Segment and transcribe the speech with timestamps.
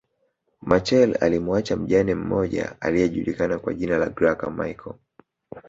[0.61, 4.95] Machel alimuacha mjane mmoja aliyejulikana kwa jina la Graca Michael